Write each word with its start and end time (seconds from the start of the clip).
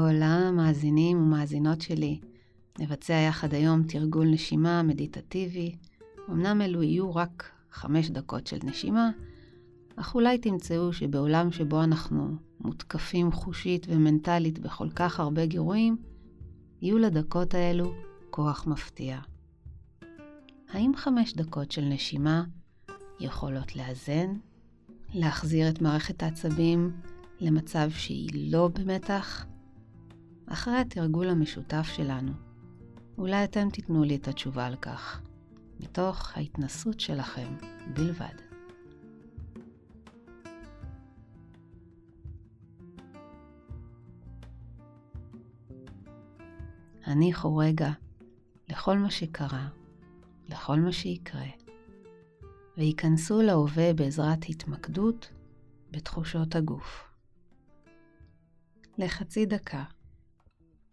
עולה, 0.00 0.50
מאזינים 0.50 1.22
ומאזינות 1.22 1.80
שלי. 1.80 2.20
נבצע 2.78 3.14
יחד 3.14 3.54
היום 3.54 3.82
תרגול 3.82 4.26
נשימה 4.26 4.82
מדיטטיבי. 4.82 5.76
אמנם 6.30 6.60
אלו 6.60 6.82
יהיו 6.82 7.14
רק 7.14 7.50
חמש 7.72 8.10
דקות 8.10 8.46
של 8.46 8.58
נשימה, 8.64 9.10
אך 9.96 10.14
אולי 10.14 10.38
תמצאו 10.38 10.92
שבעולם 10.92 11.52
שבו 11.52 11.84
אנחנו 11.84 12.36
מותקפים 12.60 13.32
חושית 13.32 13.86
ומנטלית 13.90 14.58
בכל 14.58 14.90
כך 14.90 15.20
הרבה 15.20 15.46
גירויים, 15.46 15.96
יהיו 16.82 16.98
לדקות 16.98 17.54
האלו 17.54 17.92
כוח 18.30 18.66
מפתיע. 18.66 19.18
האם 20.70 20.92
חמש 20.96 21.34
דקות 21.34 21.72
של 21.72 21.82
נשימה 21.82 22.44
יכולות 23.20 23.76
לאזן, 23.76 24.34
להחזיר 25.14 25.68
את 25.68 25.82
מערכת 25.82 26.22
העצבים 26.22 26.92
למצב 27.40 27.90
שהיא 27.90 28.52
לא 28.52 28.68
במתח? 28.68 29.46
אחרי 30.46 30.76
התרגול 30.76 31.28
המשותף 31.28 31.86
שלנו, 31.96 32.32
אולי 33.18 33.44
אתם 33.44 33.70
תיתנו 33.70 34.04
לי 34.04 34.16
את 34.16 34.28
התשובה 34.28 34.66
על 34.66 34.76
כך, 34.76 35.20
מתוך 35.80 36.36
ההתנסות 36.36 37.00
שלכם 37.00 37.56
בלבד. 37.94 38.34
הניחו 47.04 47.56
רגע 47.56 47.90
לכל 48.68 48.98
מה 48.98 49.10
שקרה, 49.10 49.68
לכל 50.48 50.80
מה 50.80 50.92
שיקרה, 50.92 51.46
וייכנסו 52.76 53.42
להווה 53.42 53.94
בעזרת 53.94 54.44
התמקדות 54.48 55.30
בתחושות 55.90 56.56
הגוף. 56.56 57.08
לחצי 58.98 59.46
דקה, 59.46 59.84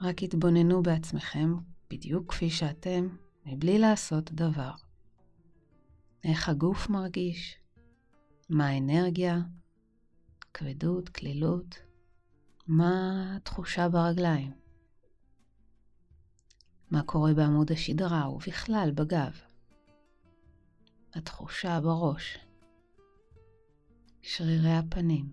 רק 0.00 0.22
התבוננו 0.22 0.82
בעצמכם 0.82 1.54
בדיוק 1.90 2.30
כפי 2.30 2.50
שאתם, 2.50 3.08
מבלי 3.46 3.78
לעשות 3.78 4.32
דבר. 4.32 4.70
איך 6.24 6.48
הגוף 6.48 6.88
מרגיש? 6.88 7.58
מה 8.50 8.66
האנרגיה? 8.66 9.38
כבדות, 10.54 11.08
כלילות? 11.08 11.78
מה 12.66 13.22
התחושה 13.36 13.88
ברגליים? 13.88 14.52
מה 16.90 17.02
קורה 17.02 17.34
בעמוד 17.34 17.72
השדרה 17.72 18.30
ובכלל 18.30 18.90
בגב? 18.94 19.40
התחושה 21.14 21.80
בראש, 21.80 22.38
שרירי 24.22 24.72
הפנים, 24.72 25.32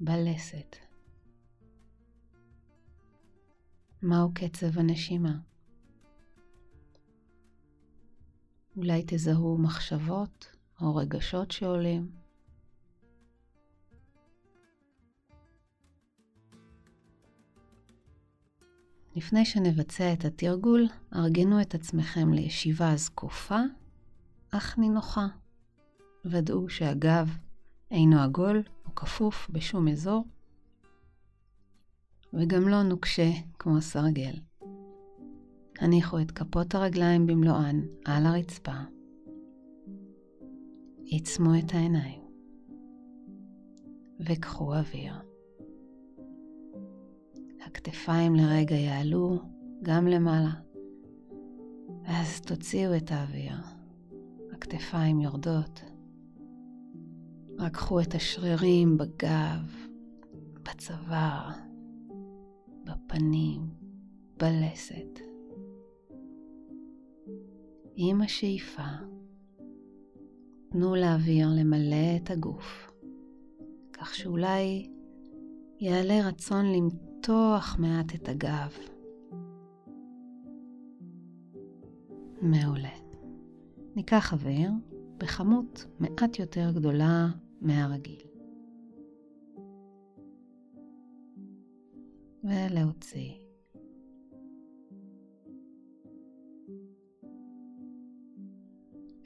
בלסת. 0.00 0.85
מהו 4.06 4.30
קצב 4.34 4.78
הנשימה? 4.78 5.38
אולי 8.76 9.04
תזהו 9.06 9.58
מחשבות 9.58 10.56
או 10.80 10.96
רגשות 10.96 11.50
שעולים. 11.50 12.10
לפני 19.16 19.44
שנבצע 19.44 20.12
את 20.12 20.24
התרגול, 20.24 20.88
ארגנו 21.14 21.60
את 21.60 21.74
עצמכם 21.74 22.32
לישיבה 22.32 22.96
זקופה, 22.96 23.60
אך 24.50 24.78
נינוחה. 24.78 25.26
ודאו 26.24 26.68
שהגב 26.68 27.38
אינו 27.90 28.20
עגול 28.20 28.62
או 28.84 28.94
כפוף 28.94 29.50
בשום 29.50 29.88
אזור, 29.88 30.24
וגם 32.34 32.68
לא 32.68 32.82
נוקשה 32.82 33.30
כמו 33.58 33.80
סרגל. 33.80 34.34
הניחו 35.80 36.20
את 36.20 36.30
כפות 36.30 36.74
הרגליים 36.74 37.26
במלואן 37.26 37.80
על 38.04 38.26
הרצפה. 38.26 38.76
עיצמו 41.04 41.50
את 41.58 41.74
העיניים 41.74 42.20
וקחו 44.20 44.74
אוויר. 44.74 45.14
הכתפיים 47.66 48.34
לרגע 48.34 48.76
יעלו 48.76 49.38
גם 49.82 50.06
למעלה, 50.06 50.50
ואז 52.04 52.40
תוציאו 52.40 52.96
את 52.96 53.10
האוויר. 53.10 53.56
הכתפיים 54.52 55.20
יורדות. 55.20 55.80
רק 57.58 57.72
קחו 57.72 58.00
את 58.00 58.14
השרירים 58.14 58.98
בגב, 58.98 59.76
בצוואר, 60.62 61.50
בפנים, 63.16 63.60
בלסת. 64.36 65.20
עם 67.96 68.22
השאיפה, 68.22 68.82
תנו 70.70 70.94
לאוויר 70.94 71.48
למלא 71.60 72.16
את 72.16 72.30
הגוף, 72.30 72.92
כך 73.92 74.14
שאולי 74.14 74.90
יעלה 75.80 76.28
רצון 76.28 76.66
למתוח 76.66 77.76
מעט 77.78 78.14
את 78.14 78.28
הגב. 78.28 78.72
מעולה. 82.42 82.96
ניקח 83.96 84.32
אוויר 84.32 84.70
בכמות 85.18 85.86
מעט 86.00 86.38
יותר 86.38 86.70
גדולה 86.74 87.28
מהרגיל. 87.60 88.35
ולהוציא. 92.46 93.32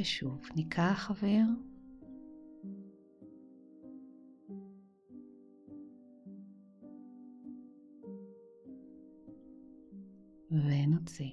ושוב, 0.00 0.48
ניקח 0.56 1.10
אוויר. 1.10 1.46
ונוציא. 10.50 11.30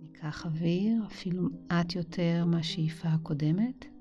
ניקח 0.00 0.46
אוויר 0.46 1.06
אפילו 1.06 1.42
מעט 1.42 1.94
יותר 1.94 2.44
מהשאיפה 2.46 3.08
הקודמת. 3.08 3.91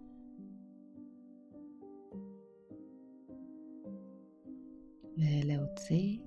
ולהוציא. 5.81 6.17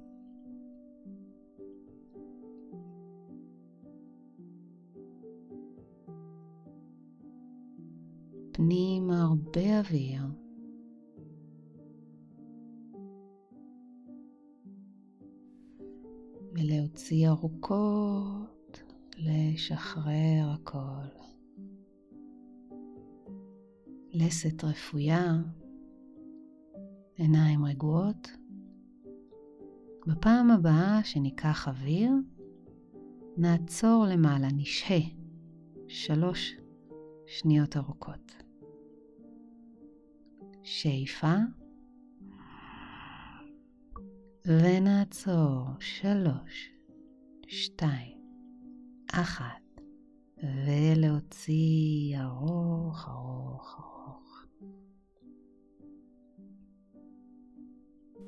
פנים 8.52 9.10
הרבה 9.10 9.78
אוויר. 9.78 10.22
ולהוציא 16.52 17.28
ארוכות, 17.28 18.82
לשחרר 19.16 20.50
הכל. 20.54 21.08
לסת 24.12 24.64
רפויה, 24.64 25.36
עיניים 27.16 27.64
רגועות. 27.64 28.43
בפעם 30.06 30.50
הבאה 30.50 31.04
שניקח 31.04 31.68
אוויר, 31.68 32.10
נעצור 33.36 34.06
למעלה, 34.08 34.48
נשהה 34.52 35.00
שלוש 35.88 36.56
שניות 37.26 37.76
ארוכות. 37.76 38.34
שאיפה, 40.62 41.34
ונעצור 44.46 45.66
שלוש, 45.80 46.72
שתיים, 47.46 48.18
אחת, 49.12 49.80
ולהוציא 50.38 52.18
ארוך, 52.20 53.08
ארוך, 53.08 53.76
ארוך. 53.80 54.44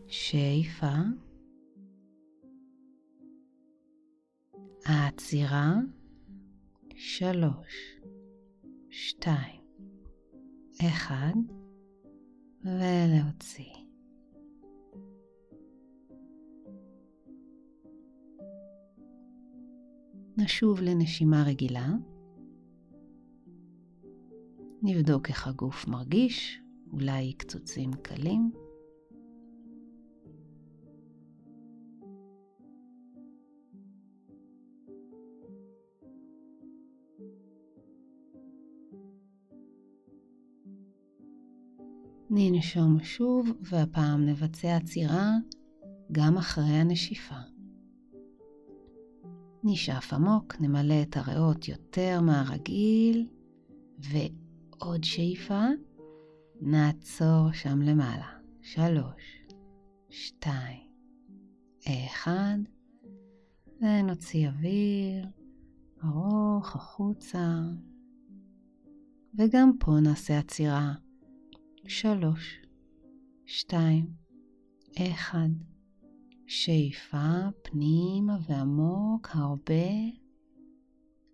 שאיפה, 0.09 0.97
העצירה, 4.89 5.75
שלוש, 6.97 8.01
שתיים, 8.91 9.63
אחד, 10.89 11.35
ולהוציא. 12.65 13.73
נשוב 20.37 20.81
לנשימה 20.81 21.45
רגילה. 21.47 21.89
נבדוק 24.83 25.29
איך 25.29 25.47
הגוף 25.47 25.89
מרגיש, 25.89 26.61
אולי 26.93 27.33
קצוצים 27.33 27.91
קלים. 27.93 28.66
ננשום 42.39 42.99
שוב, 43.03 43.49
והפעם 43.61 44.27
נבצע 44.27 44.77
עצירה 44.77 45.33
גם 46.13 46.39
אחרי 46.39 46.65
הנשיפה. 46.65 47.35
נשאף 49.65 50.13
עמוק, 50.13 50.61
נמלא 50.61 51.03
את 51.03 51.17
הריאות 51.17 51.69
יותר 51.69 52.21
מהרגיל, 52.21 53.27
ועוד 53.99 55.05
שאיפה, 55.05 55.63
נעצור 56.61 57.53
שם 57.53 57.83
למעלה. 57.83 58.29
שלוש, 58.61 59.47
שתיים, 60.11 60.91
אחד, 61.87 62.59
ונוציא 63.81 64.49
אוויר 64.49 65.27
ארוך 66.05 66.77
החוצה, 66.77 67.61
וגם 69.39 69.73
פה 69.79 69.93
נעשה 70.03 70.39
עצירה. 70.39 70.95
שלוש, 71.89 72.61
שתיים, 73.47 74.07
אחד. 74.99 75.49
שאיפה 76.47 77.49
פנימה 77.63 78.39
ועמוק 78.49 79.29
הרבה. 79.33 79.95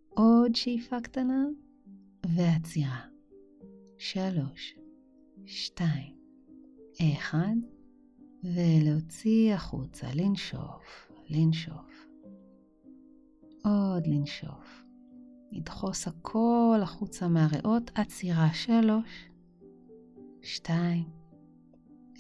עוד 0.09 0.55
שאיפה 0.55 1.01
קטנה 1.01 1.45
ועצירה. 2.27 3.01
שלוש, 3.99 4.75
שתיים, 5.47 6.17
אחד, 7.01 7.57
ולהוציא 8.45 9.55
החוצה, 9.55 10.07
לנשוף, 10.15 11.13
לנשוף. 11.31 12.07
עוד 13.65 14.07
לנשוף. 14.07 14.85
לדחוס 15.53 16.09
הכל 16.09 16.81
החוצה 16.83 17.29
מהריאות, 17.29 17.91
עצירה 17.95 18.53
שלוש, 18.55 19.32
שתיים, 20.43 21.05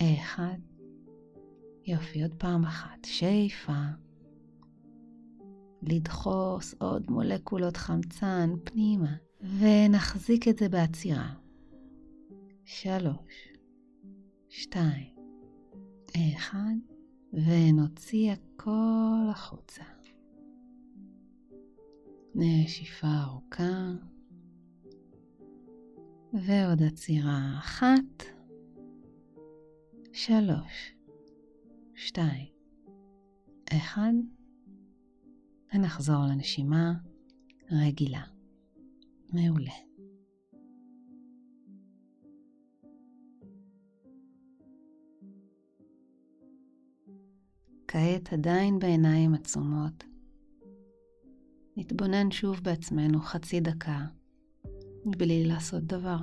אחד. 0.03 0.59
יופי, 1.87 2.23
עוד 2.23 2.35
פעם 2.39 2.65
אחת. 2.65 3.05
שאיפה. 3.05 3.83
לדחוס 5.83 6.75
עוד 6.79 7.11
מולקולות 7.11 7.77
חמצן 7.77 8.51
פנימה, 8.65 9.17
ונחזיק 9.41 10.49
את 10.49 10.59
זה 10.59 10.69
בעצירה. 10.69 11.35
שלוש, 12.65 13.49
שתיים, 14.49 15.17
אחד, 16.37 16.75
ונוציא 17.33 18.33
הכל 18.33 19.29
החוצה. 19.31 19.83
נשיפה 22.35 23.09
ארוכה, 23.23 23.93
ועוד 26.33 26.83
עצירה 26.83 27.55
אחת, 27.59 28.25
שלוש, 30.13 30.95
שתיים, 31.95 32.49
אחד, 33.73 34.13
ונחזור 35.75 36.25
לנשימה 36.31 36.93
רגילה. 37.71 38.23
מעולה. 39.33 39.73
כעת 47.89 48.33
עדיין 48.33 48.79
בעיניים 48.79 49.35
עצומות. 49.35 50.05
נתבונן 51.77 52.31
שוב 52.31 52.61
בעצמנו 52.63 53.21
חצי 53.21 53.61
דקה, 53.61 54.07
בלי 55.05 55.45
לעשות 55.45 55.83
דבר. 55.83 56.17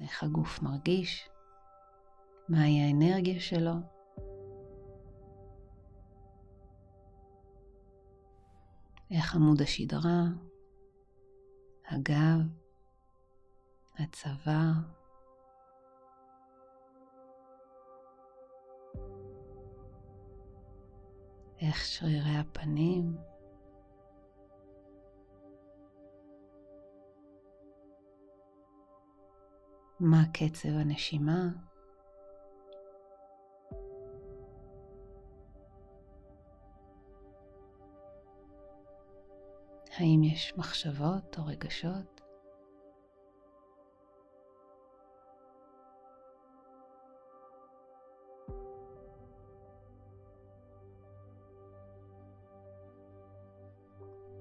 איך 0.00 0.22
הגוף 0.22 0.62
מרגיש, 0.62 1.28
מהי 2.48 2.80
האנרגיה 2.80 3.40
שלו. 3.40 3.72
איך 9.10 9.34
עמוד 9.34 9.62
השדרה, 9.62 10.22
הגב, 11.88 12.40
הצוואר. 13.98 14.97
איך 21.68 21.84
שרירי 21.84 22.36
הפנים. 22.40 23.16
מה 30.00 30.22
קצב 30.32 30.68
הנשימה? 30.68 31.48
האם 39.96 40.22
יש 40.24 40.52
מחשבות 40.56 41.38
או 41.38 41.46
רגשות? 41.46 42.17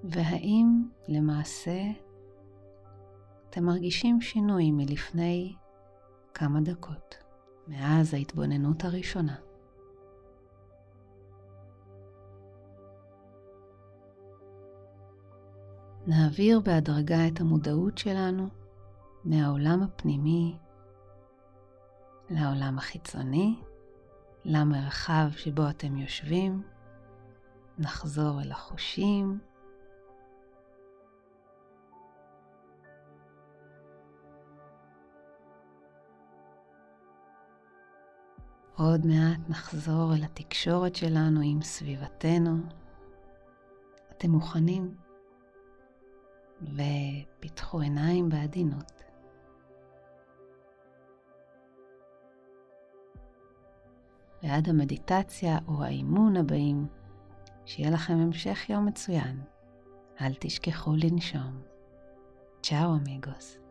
והאם 0.10 0.90
למעשה 1.08 1.82
אתם 3.50 3.64
מרגישים 3.64 4.22
שינוי 4.22 4.72
מלפני 4.72 5.56
כמה 6.34 6.62
דקות, 6.62 7.16
מאז 7.68 8.14
ההתבוננות 8.14 8.84
הראשונה. 8.84 9.36
נעביר 16.08 16.60
בהדרגה 16.60 17.28
את 17.28 17.42
המודעות 17.42 17.98
שלנו 17.98 18.48
מהעולם 19.24 19.84
הפנימי 19.84 20.58
לעולם 22.30 22.78
החיצוני, 22.78 23.56
למרחב 24.46 25.28
שבו 25.32 25.70
אתם 25.70 25.98
יושבים. 25.98 26.64
נחזור 27.80 28.42
אל 28.42 28.52
החושים, 28.52 29.40
עוד 38.78 39.06
מעט 39.06 39.50
נחזור 39.50 40.14
אל 40.14 40.24
התקשורת 40.24 40.96
שלנו 40.96 41.42
עם 41.44 41.62
סביבתנו. 41.62 42.58
אתם 44.12 44.32
מוכנים? 44.32 44.96
ופיתחו 46.62 47.80
עיניים 47.80 48.30
בעדינות. 48.30 49.04
ועד 54.44 54.70
המדיטציה 54.70 55.58
או 55.68 55.84
האימון 55.84 56.36
הבאים, 56.38 56.88
שיהיה 57.66 57.92
לכם 57.92 58.14
המשך 58.14 58.70
יום 58.70 58.86
מצוין. 58.86 59.42
אל 60.22 60.34
תשכחו 60.40 60.92
לנשום. 60.96 61.62
צ'או 62.62 62.96
אמיגוס. 62.96 63.67